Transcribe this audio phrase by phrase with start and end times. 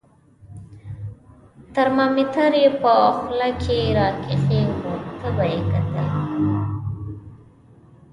[1.75, 6.07] ترمامیتر یې په خوله کې را کېښود، تبه یې کتل.